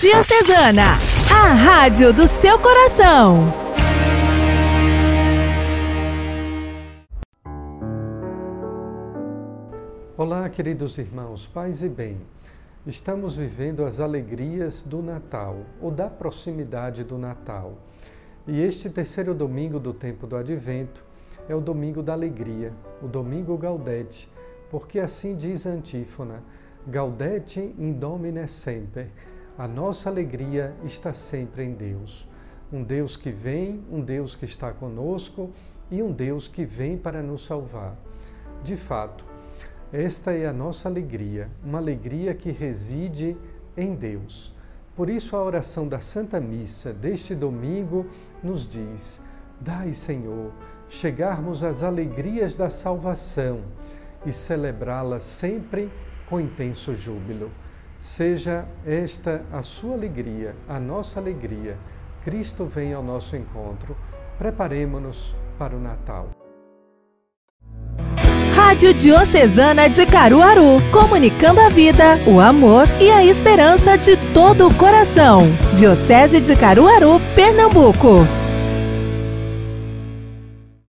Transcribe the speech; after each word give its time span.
Diocesana, 0.00 0.92
a 1.28 1.54
rádio 1.54 2.12
do 2.12 2.28
seu 2.28 2.56
coração. 2.60 3.38
Olá, 10.16 10.48
queridos 10.50 10.96
irmãos, 10.98 11.48
paz 11.48 11.82
e 11.82 11.88
bem. 11.88 12.16
Estamos 12.86 13.36
vivendo 13.36 13.84
as 13.84 13.98
alegrias 13.98 14.84
do 14.84 15.02
Natal, 15.02 15.66
ou 15.82 15.90
da 15.90 16.08
proximidade 16.08 17.02
do 17.02 17.18
Natal. 17.18 17.76
E 18.46 18.60
este 18.60 18.88
terceiro 18.88 19.34
domingo 19.34 19.80
do 19.80 19.92
tempo 19.92 20.28
do 20.28 20.36
Advento 20.36 21.02
é 21.48 21.56
o 21.56 21.60
domingo 21.60 22.04
da 22.04 22.12
alegria, 22.12 22.72
o 23.02 23.08
domingo 23.08 23.58
Gaudete, 23.58 24.30
porque 24.70 25.00
assim 25.00 25.34
diz 25.34 25.66
a 25.66 25.70
antífona: 25.70 26.40
Gaudete 26.86 27.74
in 27.76 27.94
Domine 27.94 28.46
semper. 28.46 29.10
A 29.58 29.66
nossa 29.66 30.08
alegria 30.08 30.72
está 30.84 31.12
sempre 31.12 31.64
em 31.64 31.72
Deus. 31.72 32.28
Um 32.72 32.84
Deus 32.84 33.16
que 33.16 33.32
vem, 33.32 33.82
um 33.90 34.00
Deus 34.00 34.36
que 34.36 34.44
está 34.44 34.70
conosco 34.70 35.50
e 35.90 36.00
um 36.00 36.12
Deus 36.12 36.46
que 36.46 36.64
vem 36.64 36.96
para 36.96 37.24
nos 37.24 37.44
salvar. 37.44 37.96
De 38.62 38.76
fato, 38.76 39.24
esta 39.92 40.32
é 40.32 40.46
a 40.46 40.52
nossa 40.52 40.88
alegria, 40.88 41.50
uma 41.64 41.78
alegria 41.78 42.34
que 42.34 42.52
reside 42.52 43.36
em 43.76 43.96
Deus. 43.96 44.54
Por 44.94 45.10
isso, 45.10 45.34
a 45.34 45.42
oração 45.42 45.88
da 45.88 45.98
Santa 45.98 46.38
Missa 46.38 46.92
deste 46.92 47.34
domingo 47.34 48.06
nos 48.40 48.68
diz: 48.68 49.20
Dai, 49.60 49.92
Senhor, 49.92 50.52
chegarmos 50.88 51.64
às 51.64 51.82
alegrias 51.82 52.54
da 52.54 52.70
salvação 52.70 53.62
e 54.24 54.30
celebrá-las 54.30 55.24
sempre 55.24 55.90
com 56.28 56.40
intenso 56.40 56.94
júbilo. 56.94 57.50
Seja 57.98 58.64
esta 58.86 59.42
a 59.52 59.60
sua 59.60 59.94
alegria, 59.94 60.54
a 60.68 60.78
nossa 60.78 61.18
alegria. 61.18 61.76
Cristo 62.24 62.64
vem 62.64 62.94
ao 62.94 63.02
nosso 63.02 63.34
encontro. 63.34 63.96
Preparemos-nos 64.38 65.34
para 65.58 65.74
o 65.74 65.80
Natal. 65.80 66.30
Rádio 68.54 68.94
Diocesana 68.94 69.88
de 69.88 70.06
Caruaru, 70.06 70.80
comunicando 70.92 71.60
a 71.60 71.68
vida, 71.68 72.18
o 72.24 72.38
amor 72.40 72.86
e 73.00 73.10
a 73.10 73.24
esperança 73.24 73.98
de 73.98 74.16
todo 74.32 74.68
o 74.68 74.74
coração. 74.74 75.40
Diocese 75.76 76.40
de 76.40 76.54
Caruaru, 76.54 77.20
Pernambuco. 77.34 78.18